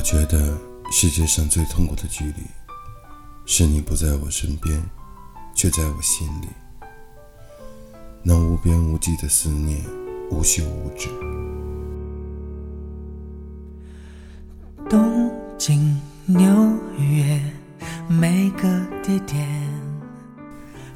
[0.00, 0.56] 我觉得
[0.90, 2.42] 世界上最痛苦的距离，
[3.44, 4.82] 是你不在我身边，
[5.54, 6.46] 却在我心里。
[8.22, 9.84] 那无边无际的思念，
[10.30, 11.10] 无休无止。
[14.88, 16.48] 东京、纽
[16.96, 17.38] 约，
[18.08, 18.62] 每个
[19.02, 19.46] 地点。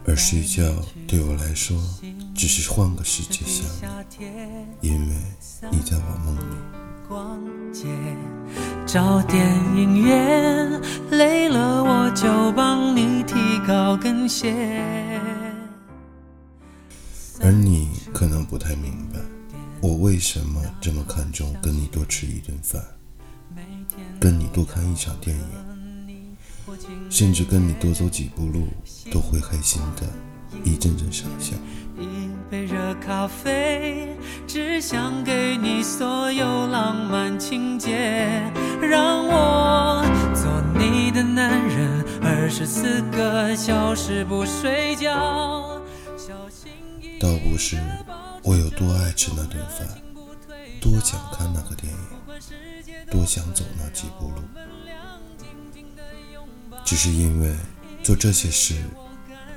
[0.06, 0.64] 而睡觉
[1.06, 1.78] 对我来说，
[2.34, 3.68] 只是换个世界想
[4.18, 4.26] 你，
[4.80, 5.14] 因为
[5.70, 6.56] 你在我梦里。
[8.94, 9.44] 找电
[9.74, 10.80] 影院，
[11.10, 14.54] 累了我就帮你提高跟鞋。
[17.40, 19.18] 而你可能不太明白，
[19.80, 22.80] 我为什么这么看重跟你多吃一顿饭，
[24.20, 25.44] 跟你多看一场电影。
[27.10, 28.68] 甚至跟你多走几步路，
[29.10, 30.06] 都会开心的，
[30.62, 31.56] 一阵阵傻笑。
[31.98, 38.42] 一杯热咖啡，只想给你所有浪漫情节，
[42.56, 45.82] 十四个小时不睡觉。
[47.20, 47.76] 倒不是
[48.44, 49.88] 我有多爱吃那顿饭，
[50.80, 51.98] 多想看那个电影，
[53.10, 54.36] 多想走那几步路。
[56.84, 57.52] 只是因为
[58.04, 58.76] 做这些事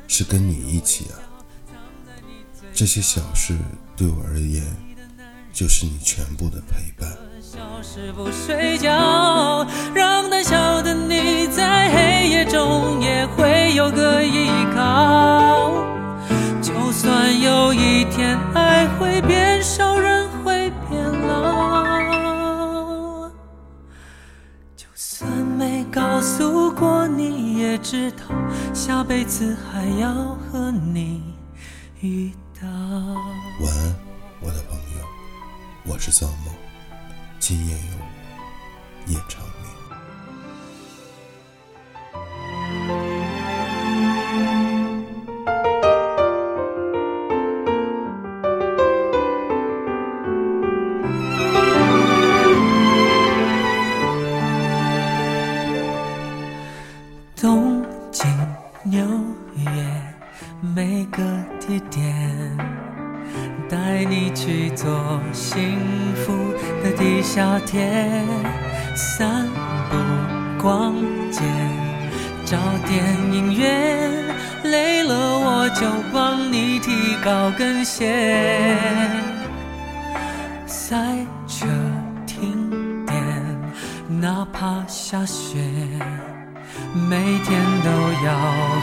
[0.07, 1.21] 是跟你一起啊，
[2.73, 3.55] 这些小事
[3.95, 4.63] 对我而言
[5.53, 7.15] 就是你全部的陪伴。
[8.15, 10.06] 不睡觉，让
[18.09, 23.29] 天爱会变少，人会变老，
[24.75, 27.57] 就算没告诉过你。
[27.57, 28.23] 也知道
[28.73, 31.21] 下辈子还要和你
[32.01, 32.67] 遇到。
[32.67, 33.95] 晚安，
[34.41, 35.05] 我的朋友，
[35.85, 36.53] 我是造梦，
[37.39, 38.05] 今夜有我，
[39.11, 39.76] 夜长明。
[57.39, 58.27] 东京、
[58.83, 58.99] 纽
[59.57, 59.71] 约
[60.59, 61.21] 每个
[61.59, 62.57] 地点，
[63.69, 65.77] 带你去做幸
[66.15, 66.33] 福
[66.83, 68.25] 的地下铁，
[68.95, 69.45] 散
[69.87, 69.97] 步
[70.59, 70.95] 逛
[71.31, 71.43] 街，
[72.43, 74.11] 找电影院，
[74.63, 78.75] 累了我就帮你提高跟鞋，
[80.65, 80.97] 塞
[81.47, 81.67] 车
[82.25, 83.15] 停电，
[84.19, 85.59] 哪怕下雪。
[86.93, 87.89] 每天都
[88.25, 88.33] 要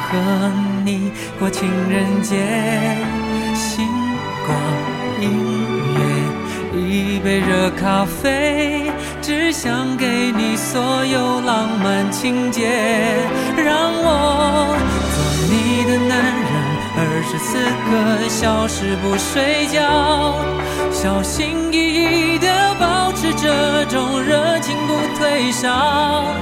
[0.06, 0.52] 和
[0.84, 2.36] 你过情人节，
[3.54, 3.86] 星
[4.46, 4.56] 光
[5.20, 5.24] 音
[5.94, 12.68] 乐，一杯热咖啡，只想给你所有浪漫情节，
[13.56, 14.76] 让我
[15.14, 15.16] 做
[15.50, 16.52] 你的男人，
[16.96, 17.58] 二十四
[17.90, 19.80] 个小时不睡觉，
[20.92, 22.46] 小心翼翼地
[22.78, 26.34] 保持这种热情不退烧。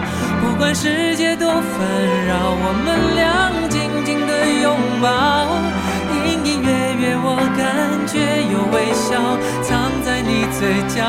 [0.53, 1.63] 不管世界多纷
[2.29, 5.09] 扰，我们俩紧紧的拥抱，
[6.13, 6.69] 隐隐约
[7.01, 7.65] 约我感
[8.07, 8.21] 觉
[8.53, 9.17] 有微笑
[9.63, 11.01] 藏在你嘴角。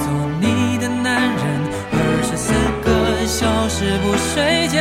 [0.00, 0.08] 做
[0.40, 1.44] 你的男人，
[1.92, 2.88] 二十四个
[3.26, 4.80] 小时不睡觉，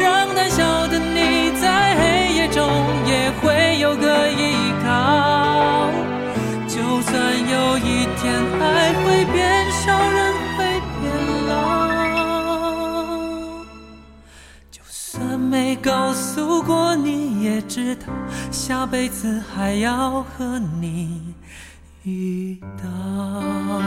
[0.00, 2.64] 让胆小的你在黑夜中
[3.04, 4.88] 也会有个依靠。
[6.66, 8.32] 就算有一天
[15.38, 18.06] 没告诉过你，也知道
[18.50, 21.34] 下辈子还要和你
[22.04, 23.79] 遇到。